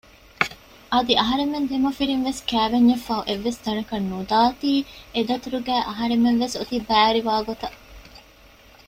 [0.93, 4.71] އަދި އަހަރެމެން ދެމަފިރިންވެސް ކައިވެންޏށްފަހު އެއްވެސް ތަނަކަށް ނުދާތީ
[5.15, 7.77] އެދަތުރުގައި އަހަރެމެންވެސް އޮތީ ބައިވެރިވާގޮތަށް